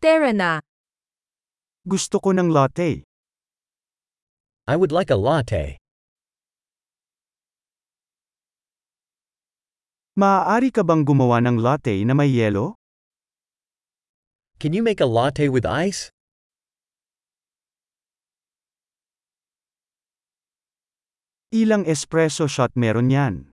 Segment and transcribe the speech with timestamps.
[0.00, 0.64] Tara na.
[1.84, 3.04] Gusto ko ng latte.
[4.64, 5.76] I would like a latte.
[10.16, 12.80] Maaari ka bang gumawa ng latte na may yelo?
[14.56, 16.08] Can you make a latte with ice?
[21.52, 23.52] Ilang espresso shot meron yan?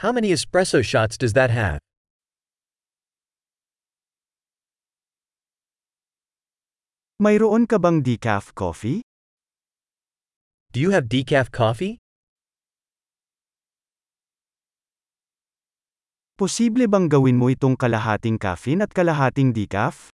[0.00, 1.84] How many espresso shots does that have?
[7.22, 8.98] Mayroon ka bang decaf coffee?
[10.74, 12.02] Do you have decaf coffee?
[16.34, 20.10] Posible bang gawin mo itong kalahating caffeine at kalahating decaf?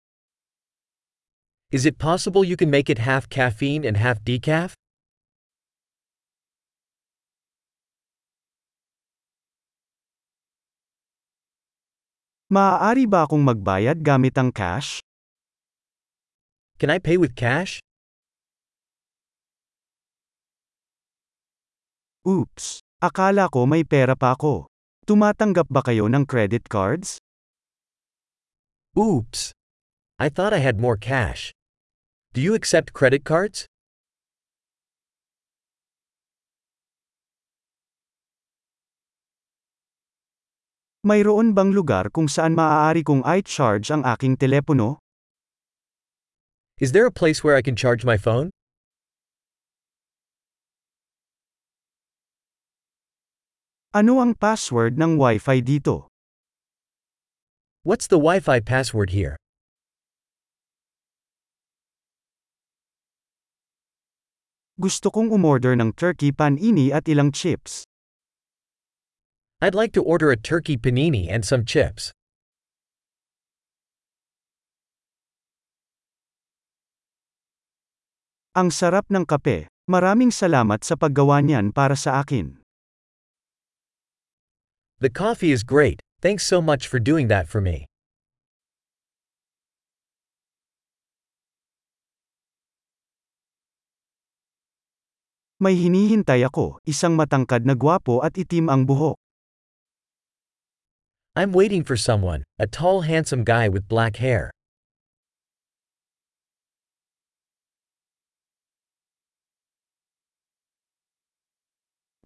[1.69, 4.73] Is it possible you can make it half caffeine and half decaf?
[12.49, 15.05] Maaari ba akong magbayad gamit ang cash?
[16.77, 17.81] Can I pay with cash?
[22.21, 22.85] Oops!
[23.01, 24.69] Akala ko may pera pa ako.
[25.09, 27.17] Tumatanggap ba kayo ng credit cards?
[28.93, 29.57] Oops!
[30.21, 31.49] I thought I had more cash.
[32.37, 33.65] Do you accept credit cards?
[41.01, 45.01] Mayroon bang lugar kung saan maaari kong i-charge ang aking telepono?
[46.79, 48.51] Is there a place where I can charge my phone?
[53.97, 56.05] Ano ang password ng Wi-Fi dito?
[57.81, 59.41] What's the Wi-Fi password here?
[64.77, 67.89] Gusto kong umorder ng turkey panini at ilang chips.
[69.65, 72.13] I'd like to order a turkey panini and some chips.
[78.57, 79.69] Ang sarap ng kape.
[79.85, 82.57] Maraming salamat sa paggawa niyan para sa akin.
[84.97, 87.85] The coffee is great, thanks so much for doing that for me.
[95.61, 99.21] May hinihintay ako, isang matangkad na gwapo at itim ang buhok.
[101.37, 104.49] I'm waiting for someone, a tall handsome guy with black hair.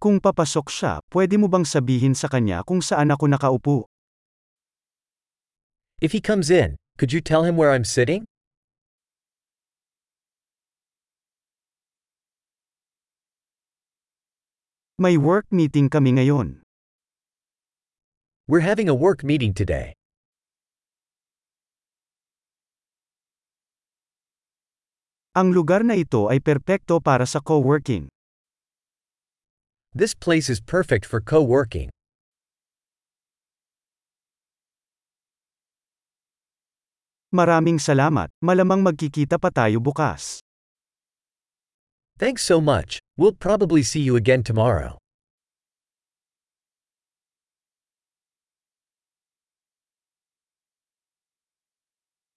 [0.01, 3.77] Kung papasok siya, pwede mo bang sabihin sa kanya kung saan ako nakaupo?
[6.01, 8.25] If he comes in, could you tell him where I'm sitting?
[14.97, 16.65] May work meeting kami ngayon.
[18.49, 19.93] We're having a work meeting today.
[25.37, 28.09] Ang lugar na ito ay perpekto para sa co-working.
[29.91, 31.91] This place is perfect for co-working.
[37.35, 40.39] Maraming salamat, malamang magkikita pa tayo bukas.
[42.15, 43.03] Thanks so much.
[43.19, 45.00] We'll probably see you again tomorrow.